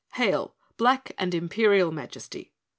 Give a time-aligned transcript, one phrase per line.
[0.15, 0.55] "Hail!
[0.77, 2.51] Black and Imperial Majesty!"